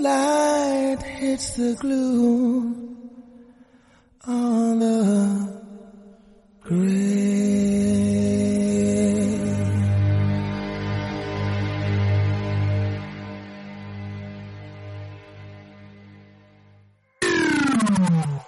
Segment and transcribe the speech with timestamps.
[0.00, 2.96] light hits the glue
[4.26, 5.58] on the
[6.60, 7.28] grave.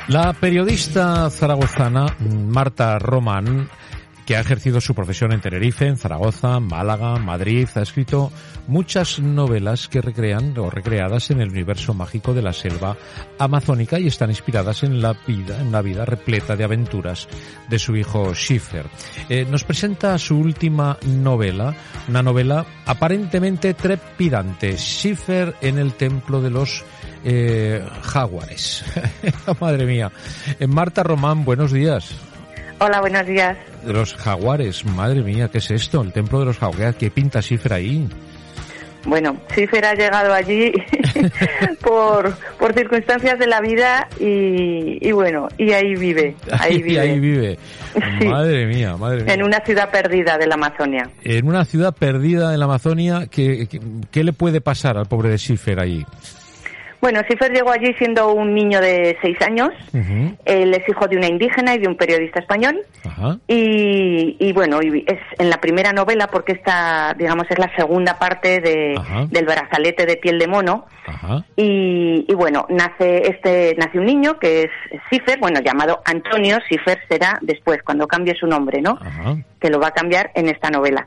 [0.09, 3.69] La periodista zaragozana Marta Román,
[4.29, 8.31] que ha ejercido su profesión en Tenerife, en Zaragoza, Málaga, Madrid, ha escrito
[8.67, 12.95] muchas novelas que recrean o recreadas en el universo mágico de la selva
[13.39, 17.27] amazónica y están inspiradas en la vida, en una vida repleta de aventuras
[17.69, 18.85] de su hijo Schiffer.
[19.29, 21.75] Eh, nos presenta su última novela,
[22.07, 26.83] una novela aparentemente trepidante, Schiffer en el templo de los
[27.23, 28.85] eh, jaguares.
[29.59, 30.11] Madre mía.
[30.59, 32.28] Eh, Marta Román, buenos días.
[32.79, 33.57] Hola, buenos días.
[33.85, 36.01] De los jaguares, madre mía, ¿qué es esto?
[36.01, 38.07] El templo de los jaguares, ¿qué pinta Schiffer ahí?
[39.05, 40.71] Bueno, Schiffer ha llegado allí
[41.81, 46.35] por, por circunstancias de la vida y, y bueno, y ahí vive.
[46.51, 46.99] Ahí Y vive.
[46.99, 47.59] ahí vive.
[48.19, 48.25] Sí.
[48.27, 49.33] Madre mía, madre mía.
[49.33, 51.09] En una ciudad perdida de la Amazonia.
[51.23, 53.79] En una ciudad perdida en la Amazonia, ¿qué, qué,
[54.11, 56.05] qué le puede pasar al pobre de Schiffer ahí?
[57.01, 59.69] Bueno, Schiffer llegó allí siendo un niño de seis años.
[60.45, 62.81] Él es hijo de una indígena y de un periodista español.
[63.47, 68.19] Y, y bueno, y es en la primera novela, porque esta, digamos, es la segunda
[68.19, 68.99] parte de,
[69.29, 70.85] del brazalete de piel de mono.
[71.55, 74.71] Y, y bueno, nace este nace un niño que es
[75.07, 76.57] Schiffer, bueno, llamado Antonio.
[76.67, 78.99] Schiffer será después, cuando cambie su nombre, ¿no?
[79.59, 81.05] Que lo va a cambiar en esta novela.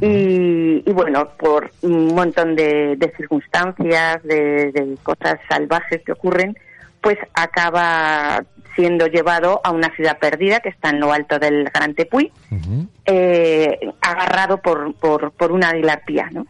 [0.00, 6.56] Y, y bueno, por un montón de, de circunstancias, de, de cosas salvajes que ocurren,
[7.00, 8.42] pues acaba
[8.74, 12.32] siendo llevado a una ciudad perdida que está en lo alto del Gran Tepuy,
[13.04, 16.46] eh, agarrado por, por, por una dilarpía, ¿no?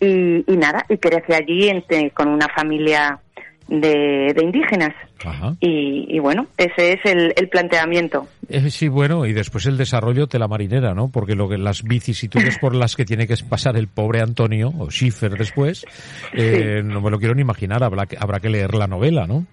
[0.00, 3.18] Y, y nada, y crece allí entre- con una familia
[3.68, 4.94] de, de indígenas.
[5.24, 5.54] Ajá.
[5.60, 8.26] Y, y bueno, ese es el, el planteamiento.
[8.48, 11.08] Eh, sí, bueno, y después el desarrollo de la marinera, ¿no?
[11.08, 14.90] Porque lo que las vicisitudes por las que tiene que pasar el pobre Antonio, o
[14.90, 15.84] Schiffer después,
[16.32, 19.46] eh, no me lo quiero ni imaginar, habrá que, habrá que leer la novela, ¿no?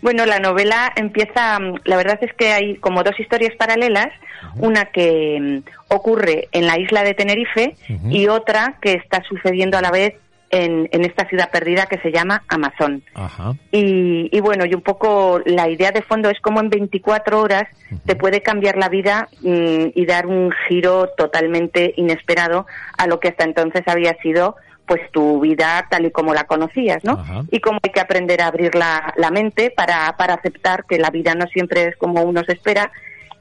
[0.00, 4.08] Bueno, la novela empieza, mm, la verdad es que hay como dos historias paralelas,
[4.56, 7.76] una que mm, ocurre en la isla de Tenerife
[8.10, 10.14] y otra que está sucediendo a la vez
[10.50, 13.02] en, en esta ciudad perdida que se llama Amazon.
[13.14, 13.54] Ajá.
[13.70, 17.64] Y, y bueno, y un poco la idea de fondo es como en 24 horas
[18.04, 22.66] te puede cambiar la vida mm, y dar un giro totalmente inesperado
[22.96, 27.04] a lo que hasta entonces había sido pues tu vida tal y como la conocías,
[27.04, 27.12] ¿no?
[27.12, 27.44] Ajá.
[27.50, 31.10] Y cómo hay que aprender a abrir la, la mente para, para aceptar que la
[31.10, 32.90] vida no siempre es como uno se espera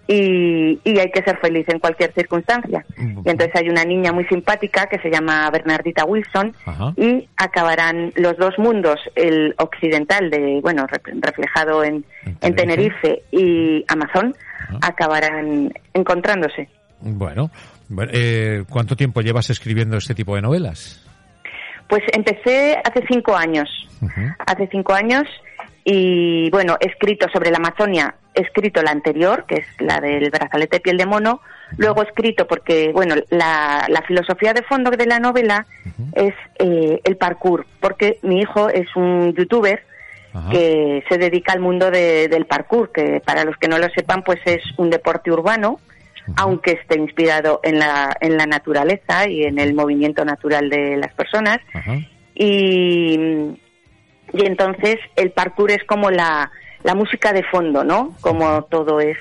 [0.08, 2.86] y, y hay que ser feliz en cualquier circunstancia.
[2.98, 3.24] Ujú.
[3.26, 6.94] Y entonces hay una niña muy simpática que se llama Bernardita Wilson Ajá.
[6.96, 13.24] y acabarán los dos mundos, el occidental de bueno rep- reflejado en, En en Tenerife.
[13.32, 14.34] Y Amazon
[14.70, 14.80] Ajá.
[14.82, 16.70] acabarán encontrándose.
[17.02, 17.52] Bueno,
[17.90, 21.04] bueno, eh, ¿cuánto tiempo llevas escribiendo este tipo de novelas?
[21.88, 23.70] Pues empecé hace cinco años,
[24.46, 25.24] hace cinco años
[25.90, 30.30] y bueno he escrito sobre la Amazonia, he escrito la anterior que es la del
[30.30, 31.40] brazalete de piel de mono,
[31.78, 35.66] luego he escrito porque bueno la, la filosofía de fondo de la novela
[36.14, 39.82] es eh, el parkour, porque mi hijo es un youtuber
[40.52, 44.24] que se dedica al mundo de- del parkour, que para los que no lo sepan,
[44.24, 45.80] pues es un deporte urbano,
[46.36, 51.12] aunque esté inspirado en la, en la naturaleza y en el movimiento natural de las
[51.16, 51.58] personas.
[52.36, 53.58] Y,
[54.34, 56.52] y entonces el parkour es como la,
[56.84, 58.14] la música de fondo, ¿no?
[58.22, 59.18] Como todo es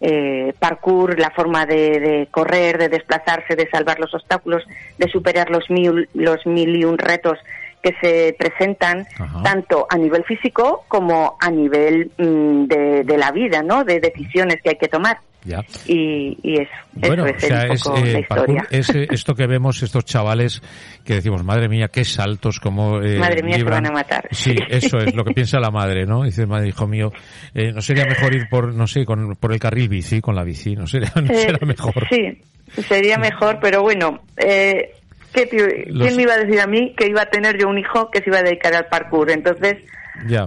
[0.00, 4.62] eh, parkour, la forma de, de correr, de desplazarse, de salvar los obstáculos,
[4.98, 7.38] de superar los mil, los mil y un retos
[7.82, 9.42] que se presentan Ajá.
[9.42, 13.84] tanto a nivel físico como a nivel mm, de, de la vida, ¿no?
[13.84, 15.18] De decisiones que hay que tomar.
[15.44, 15.64] Ya.
[15.86, 19.34] Y, y eso, Bueno, eso o es sea, un es, eh, parkour es eh, esto
[19.34, 20.60] que vemos, estos chavales
[21.04, 23.82] que decimos, madre mía, qué saltos, como eh, Madre mía, se libran".
[23.84, 24.28] van a matar.
[24.32, 26.24] Sí, eso es lo que piensa la madre, ¿no?
[26.24, 27.10] Dice, madre, hijo mío,
[27.54, 30.44] eh, ¿no sería mejor ir por, no sé, con, por el carril bici, con la
[30.44, 30.76] bici?
[30.76, 32.06] ¿No sería, no Eh, será mejor?
[32.10, 32.38] Sí,
[32.82, 34.90] sería mejor, pero bueno, eh,
[35.32, 35.48] ¿qué
[35.86, 38.10] Los- ¿quién me iba a decir a mí que iba a tener yo un hijo
[38.10, 39.30] que se iba a dedicar al parkour?
[39.30, 39.78] Entonces,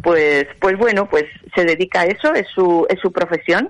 [0.02, 1.26] Pues pues bueno, pues
[1.56, 3.70] se dedica a eso, es su es su profesión.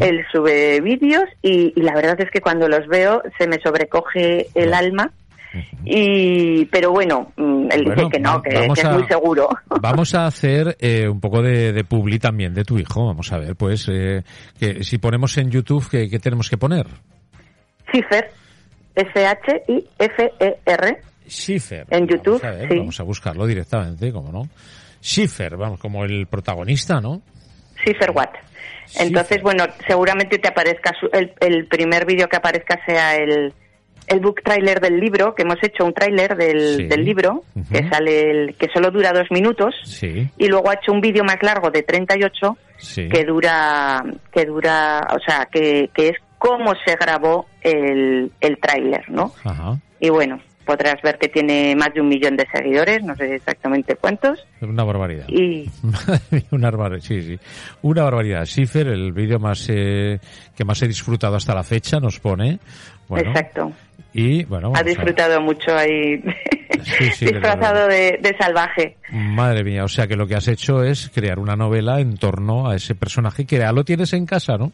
[0.00, 4.46] Él sube vídeos y, y la verdad es que cuando los veo se me sobrecoge
[4.54, 5.10] el alma.
[5.84, 9.48] Y pero bueno, mm, él Bueno, dice que no, que, es a- muy seguro.
[9.82, 13.04] Vamos a hacer eh, un poco de, de publi también de tu hijo.
[13.06, 14.22] Vamos a ver, pues, eh,
[14.58, 16.86] que si ponemos en YouTube, ¿qué, qué tenemos que poner?
[17.90, 18.30] Schiffer,
[19.68, 20.98] S-H-I-F-E-R.
[21.28, 21.86] Schiffer.
[21.90, 22.78] En YouTube, Vamos a, ver, sí.
[22.78, 24.48] vamos a buscarlo directamente, como no.
[25.02, 27.22] Schiffer, vamos, como el protagonista, ¿no?
[27.82, 28.34] Schiffer Watt.
[28.96, 29.42] Entonces, Schiffer.
[29.42, 33.52] bueno, seguramente te aparezca, su- el, el primer vídeo que aparezca sea el,
[34.06, 36.84] el book trailer del libro, que hemos hecho un trailer del, Sí.
[36.84, 40.92] del libro, que sale el, que solo dura dos minutos, Sí, y luego ha hecho
[40.92, 43.08] un vídeo más largo de 38 sí.
[43.08, 44.02] que dura,
[44.32, 49.32] que dura, o sea, que, que es cómo se grabó el, el tráiler, ¿no?
[49.44, 49.78] Ajá.
[50.00, 53.96] Y bueno, podrás ver que tiene más de un millón de seguidores, no sé exactamente
[53.96, 55.26] cuántos, Una barbaridad.
[55.28, 55.68] y
[56.50, 57.38] una barbaridad, sí, sí.
[57.82, 58.44] Una barbaridad.
[58.44, 60.18] Schiffer, el vídeo más eh,
[60.56, 62.58] que más he disfrutado hasta la fecha, nos pone.
[63.08, 63.72] Bueno, exacto.
[64.14, 66.22] Y bueno, ha disfrutado mucho ahí
[66.82, 68.96] Sí, sí, disfrazado de, de salvaje.
[69.10, 72.68] Madre mía, o sea que lo que has hecho es crear una novela en torno
[72.68, 74.72] a ese personaje que ya lo tienes en casa, ¿no?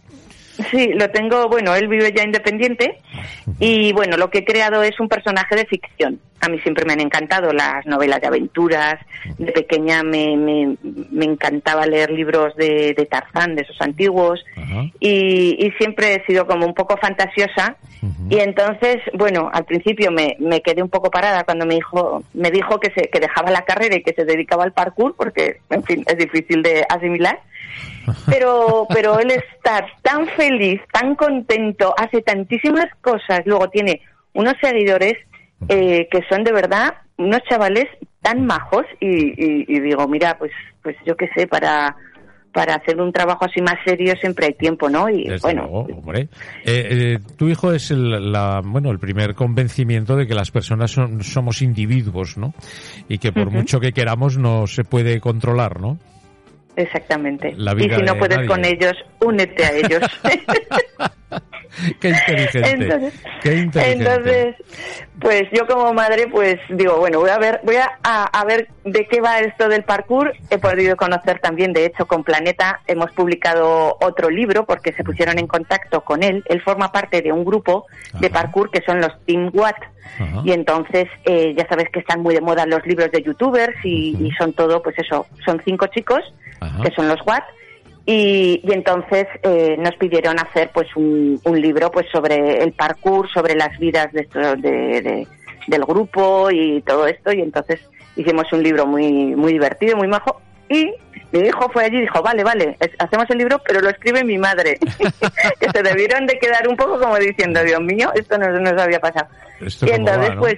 [0.70, 2.98] Sí, lo tengo, bueno, él vive ya independiente
[3.60, 6.20] y bueno, lo que he creado es un personaje de ficción.
[6.40, 8.94] A mí siempre me han encantado las novelas de aventuras.
[9.38, 10.76] De pequeña me, me,
[11.10, 14.44] me encantaba leer libros de, de Tarzán, de esos antiguos.
[15.00, 17.76] Y, y siempre he sido como un poco fantasiosa.
[18.30, 22.50] Y entonces, bueno, al principio me, me quedé un poco parada cuando me dijo, me
[22.50, 25.82] dijo que, se, que dejaba la carrera y que se dedicaba al parkour, porque, en
[25.82, 27.40] fin, es difícil de asimilar.
[28.26, 34.00] Pero, pero él está tan feliz, tan contento, hace tantísimas cosas, luego tiene
[34.32, 35.14] unos seguidores
[35.68, 37.86] eh, que son de verdad unos chavales
[38.22, 40.52] tan majos y, y- y digo, mira, pues,
[40.82, 41.96] pues yo qué sé, para,
[42.52, 45.08] para hacer un trabajo así más serio siempre hay tiempo, ¿no?
[45.08, 46.28] Y Desde bueno, luego, hombre.
[46.64, 50.90] Eh, eh, tu hijo es el, la, bueno, el primer convencimiento de que las personas
[50.90, 52.54] son, somos individuos, ¿no?
[53.08, 55.98] Y que por mucho que queramos no se puede controlar, ¿no?
[56.76, 57.50] Exactamente.
[57.50, 57.54] Y
[57.96, 58.48] si no de puedes nadie.
[58.48, 60.02] con ellos, únete a ellos.
[62.00, 62.70] Qué inteligente.
[62.70, 64.08] entonces, qué inteligente.
[64.10, 64.56] entonces,
[65.20, 69.06] pues yo como madre, pues digo, bueno, voy a ver, voy a, a- ver de
[69.06, 70.32] qué va esto del parkour.
[70.50, 75.38] He podido conocer también, de hecho, con Planeta hemos publicado otro libro porque se pusieron
[75.38, 76.42] en contacto con él.
[76.48, 77.86] Él forma parte de un grupo
[78.20, 79.76] de parkour que son los Team Watt.
[80.18, 80.40] Ajá.
[80.44, 84.30] Y entonces, eh, ya sabes que están muy de moda los libros de youtubers y,
[84.38, 86.20] son todo, pues eso, son cinco chicos
[86.60, 86.82] Ajá.
[86.82, 87.44] que son los Watt.
[88.10, 93.28] Y, y entonces eh, nos pidieron hacer pues un, un libro pues sobre el parkour,
[93.30, 95.26] sobre las vidas de, esto- de- de-
[95.66, 97.30] del grupo y todo esto.
[97.34, 97.80] Y entonces
[98.16, 100.40] hicimos un libro muy muy divertido, muy majo.
[100.70, 100.90] Y
[101.32, 104.24] mi hijo fue allí y dijo, vale, vale, es- hacemos el libro, pero lo escribe
[104.24, 104.78] mi madre.
[105.60, 109.00] que se debieron de quedar un poco como diciendo, Dios mío, esto no nos había
[109.00, 109.28] pasado.
[109.60, 110.40] Esto Y va, entonces, ¿no?
[110.40, 110.56] pues,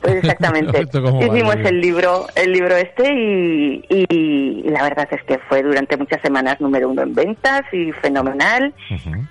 [0.00, 0.78] pues exactamente.
[1.36, 5.96] Hicimos el libro, el libro este y, y- y la verdad es que fue durante
[5.96, 8.72] muchas semanas número uno en ventas y fenomenal.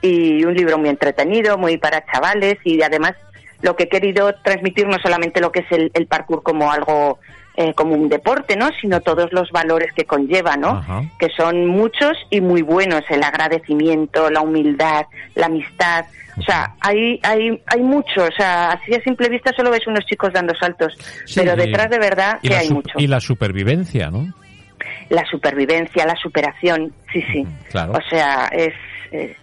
[0.01, 3.13] Y un libro muy entretenido, muy para chavales y además
[3.61, 7.19] lo que he querido transmitir no solamente lo que es el, el parkour como algo
[7.61, 8.69] eh, como un deporte, ¿no?
[8.79, 10.69] Sino todos los valores que conlleva, ¿no?
[10.77, 11.01] Ajá.
[11.19, 16.05] Que son muchos y muy buenos, el agradecimiento, la humildad, la amistad.
[16.37, 18.23] O sea, hay, hay, hay mucho.
[18.23, 20.93] O sea, así a simple vista solo ves unos chicos dando saltos.
[21.25, 22.93] Sí, pero detrás de verdad que hay mucho.
[22.97, 24.25] Y la supervivencia, ¿no?
[25.09, 27.45] La supervivencia, la superación, sí, sí.
[27.71, 27.91] claro.
[27.91, 28.73] O sea, es,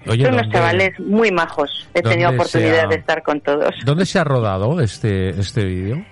[0.06, 1.86] Oye, son unos ¿dónde- chavales muy majos.
[1.92, 3.74] He tenido oportunidad ha- de estar con todos.
[3.84, 6.02] ¿Dónde se ha rodado este, este vídeo?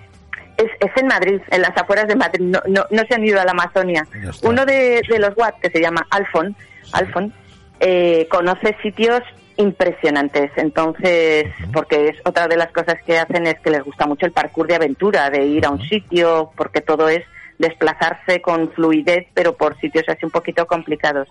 [0.57, 2.41] Es, es en Madrid, en las afueras de Madrid.
[2.41, 4.07] No, no, no se han ido a la Amazonia.
[4.43, 6.55] Uno de, de los Watt, que se llama Alfon,
[6.93, 7.33] Alfon
[7.79, 9.21] eh, conoce sitios
[9.57, 10.51] impresionantes.
[10.55, 14.31] Entonces, porque es otra de las cosas que hacen es que les gusta mucho el
[14.31, 17.23] parkour de aventura, de ir a un sitio, porque todo es
[17.57, 21.29] desplazarse con fluidez, pero por sitios así un poquito complicados.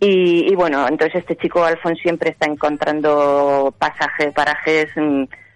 [0.00, 4.88] Y, y bueno, entonces este chico Alfon siempre está encontrando pasajes, parajes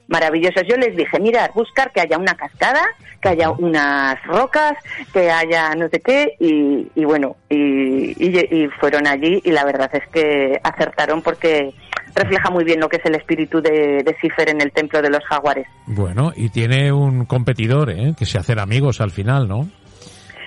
[0.09, 0.63] maravillosos.
[0.69, 2.83] Yo les dije, mirad, buscar que haya una cascada,
[3.21, 4.75] que haya unas rocas,
[5.13, 9.65] que haya no sé qué, y, y bueno, y, y- y fueron allí y la
[9.65, 11.73] verdad es que acertaron porque
[12.15, 15.11] refleja muy bien lo que es el espíritu de, de Cifer en el templo de
[15.11, 15.67] los jaguares.
[15.87, 18.15] Bueno, y tiene un competidor, ¿eh?
[18.19, 19.69] Que se hacen amigos al final, ¿no?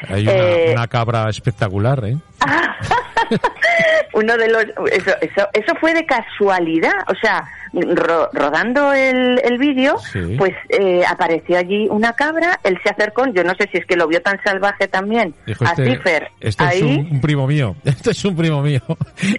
[0.08, 2.18] Hay una, Eh, una cabra espectacular, ¿eh?
[4.14, 7.44] uno de los eso eso eso fue de casualidad o sea
[7.74, 10.36] ro- rodando el, el vídeo Sí.
[10.38, 13.96] pues eh, apareció allí una cabra él se acercó yo no sé si es que
[13.96, 17.76] lo vio tan salvaje también Dijo, a este, este es ahí un, un primo mío.
[17.86, 18.82] Este es un primo mío.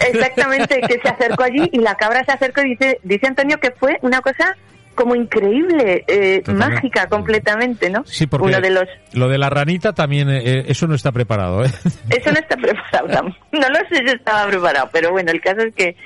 [0.08, 3.70] exactamente que se acercó allí y la cabra se acercó y dice dice Antonio que
[3.72, 4.56] fue una cosa
[5.00, 9.92] como increíble eh, mágica completamente no Sí, porque uno de los lo de la ranita
[9.92, 11.68] también, eh, eso no está preparado, ¿eh?
[12.10, 13.28] Eso no está preparado.
[13.52, 15.96] No lo sé si estaba preparado, pero bueno, el caso es que.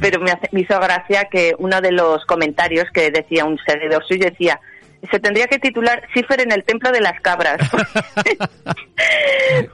[0.00, 4.04] Pero me, hace- me hizo gracia que uno de los comentarios que decía un seguidor
[4.06, 4.60] suyo decía.
[5.10, 7.58] Se tendría que titular Cifer en el templo de las cabras.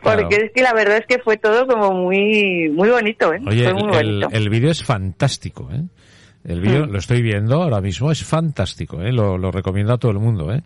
[0.02, 0.28] Porque Claro.
[0.30, 3.40] es que la verdad es que fue todo como muy muy bonito, ¿eh?
[3.46, 4.28] Oye, fue muy el, el, bonito.
[4.32, 5.82] el vídeo es fantástico, ¿eh?
[6.44, 6.92] El vídeo Mm.
[6.92, 9.12] lo estoy viendo ahora mismo, es fantástico, ¿eh?
[9.12, 10.62] Lo, lo recomiendo a todo el mundo, ¿eh?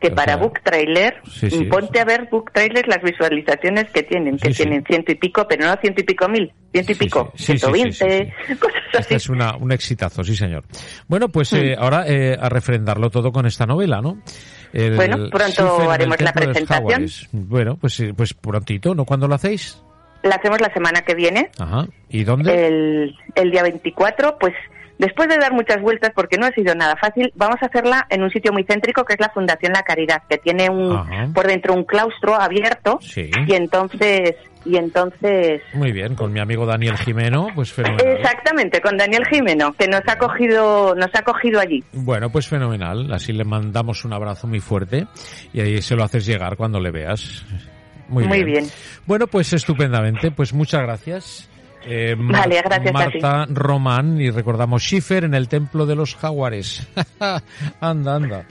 [0.00, 1.64] Que O para sea, Book Trailer, Sí, sí.
[1.64, 5.46] ponte a ver Book Trailer las visualizaciones que tienen, que Sí, tienen ciento y pico,
[5.48, 8.54] pero no ciento y pico mil, ciento y pico, sí, sí, sí, 120, sí, sí,
[8.58, 9.14] cosas así.
[9.14, 10.64] es una, un exitazo, sí señor.
[11.06, 14.18] Bueno, pues eh, ahora eh, a refrendarlo todo con esta novela, ¿no?
[14.72, 17.06] El Bueno, pronto Schiffer haremos la presentación.
[17.32, 19.04] Bueno, pues, eh, pues prontito, ¿no?
[19.04, 19.82] ¿Cuándo lo hacéis?
[20.22, 21.86] La hacemos la semana que viene, Ajá.
[22.08, 22.66] ¿Y dónde?
[22.66, 24.54] el, el día 24, pues
[25.02, 28.22] después de dar muchas vueltas, porque no ha sido nada fácil, vamos a hacerla en
[28.22, 31.26] un sitio muy céntrico que es la Fundación La Caridad, que tiene un, Ajá.
[31.34, 33.30] por dentro un claustro abierto Sí.
[33.46, 38.16] y entonces y entonces Muy bien, con mi amigo Daniel Jimeno, pues fenomenal.
[38.16, 41.82] exactamente con Daniel Jimeno que nos ha cogido nos ha cogido allí.
[41.92, 43.12] Bueno, pues fenomenal.
[43.12, 45.06] Así le mandamos un abrazo muy fuerte
[45.52, 47.44] y ahí se lo haces llegar cuando le veas.
[48.08, 48.66] Muy, Muy bien.
[49.06, 50.30] Bueno, pues estupendamente.
[50.30, 51.48] Pues muchas gracias.
[51.86, 53.18] Eh, Mar- Vale, gracias a ti.
[53.20, 56.86] Marta Román y recordamos Schiffer en el Templo de los Jaguares.
[57.80, 58.44] anda, anda.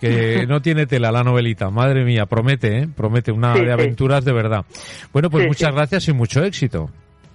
[0.00, 1.68] Que no tiene tela la novelita.
[1.70, 2.88] Madre mía, promete, ¿eh?
[2.96, 3.70] Promete una Sí, de sí.
[3.72, 4.64] aventuras de verdad.
[5.12, 6.90] Bueno, pues Sí, muchas gracias y mucho éxito.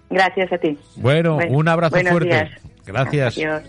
[0.09, 0.77] Gracias a ti.
[0.95, 2.27] Bueno, Bueno, un abrazo fuerte.
[2.29, 2.49] días.
[2.85, 3.37] Gracias.
[3.37, 3.63] Adiós.